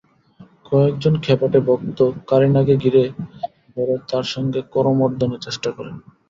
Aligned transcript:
কয়েকজন 0.65 1.13
খ্যাপাটে 1.23 1.59
ভক্ত 1.67 1.99
কারিনাকে 2.29 2.73
ঘিরে 2.75 3.03
ধরে 3.73 3.95
তাঁর 4.09 4.25
সঙ্গে 4.33 4.59
করমর্দনের 4.73 5.43
চেষ্টা 5.45 5.69
করেন। 5.77 5.95